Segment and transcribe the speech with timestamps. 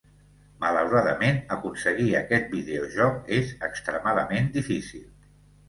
[0.61, 5.09] Malauradament, aconseguir aquest videojoc és extremadament difícil.